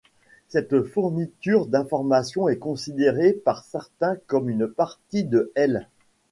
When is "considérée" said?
2.57-3.33